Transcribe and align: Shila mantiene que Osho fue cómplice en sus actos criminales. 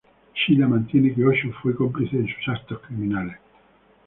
Shila 0.33 0.67
mantiene 0.67 1.13
que 1.13 1.23
Osho 1.23 1.51
fue 1.61 1.75
cómplice 1.75 2.15
en 2.15 2.25
sus 2.25 2.47
actos 2.49 2.79
criminales. 2.87 3.37